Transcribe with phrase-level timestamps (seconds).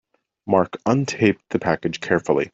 [0.47, 2.49] Mark untaped the package carefully.